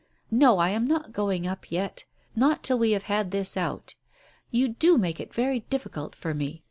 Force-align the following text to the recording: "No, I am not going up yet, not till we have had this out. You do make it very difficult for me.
"No, 0.31 0.57
I 0.57 0.69
am 0.69 0.87
not 0.87 1.13
going 1.13 1.45
up 1.45 1.71
yet, 1.71 2.05
not 2.35 2.63
till 2.63 2.79
we 2.79 2.89
have 2.93 3.03
had 3.03 3.29
this 3.29 3.55
out. 3.55 3.93
You 4.49 4.69
do 4.69 4.97
make 4.97 5.19
it 5.19 5.31
very 5.31 5.59
difficult 5.59 6.15
for 6.15 6.33
me. 6.33 6.59